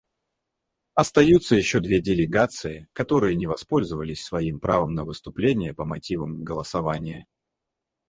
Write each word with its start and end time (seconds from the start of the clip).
Остаются 0.95 1.55
еще 1.55 1.79
две 1.79 2.01
делегации, 2.01 2.87
которые 2.91 3.35
не 3.35 3.45
воспользовались 3.45 4.25
своим 4.25 4.59
правом 4.59 4.95
на 4.95 5.05
выступление 5.05 5.75
по 5.75 5.85
мотивам 5.85 6.43
голосования. 6.43 7.27